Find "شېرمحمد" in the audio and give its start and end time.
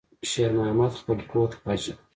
0.29-0.91